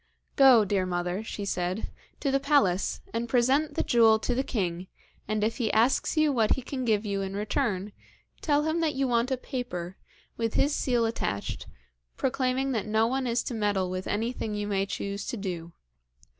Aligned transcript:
'Go, 0.35 0.65
dear 0.65 0.87
mother,' 0.87 1.23
she 1.23 1.45
said, 1.45 1.91
'to 2.19 2.31
the 2.31 2.39
palace, 2.39 3.01
and 3.13 3.29
present 3.29 3.75
the 3.75 3.83
jewel 3.83 4.17
to 4.17 4.33
the 4.33 4.41
king, 4.43 4.87
and 5.27 5.43
if 5.43 5.57
he 5.57 5.71
asks 5.71 6.17
you 6.17 6.33
what 6.33 6.55
he 6.55 6.63
can 6.63 6.85
give 6.85 7.05
you 7.05 7.21
in 7.21 7.35
return, 7.35 7.91
tell 8.41 8.63
him 8.63 8.79
that 8.79 8.95
you 8.95 9.07
want 9.07 9.29
a 9.29 9.37
paper, 9.37 9.97
with 10.37 10.55
his 10.55 10.73
seal 10.73 11.05
attached, 11.05 11.67
proclaiming 12.17 12.71
that 12.71 12.87
no 12.87 13.05
one 13.05 13.27
is 13.27 13.43
to 13.43 13.53
meddle 13.53 13.91
with 13.91 14.07
anything 14.07 14.55
you 14.55 14.65
may 14.65 14.87
choose 14.87 15.23
to 15.27 15.37
do. 15.37 15.71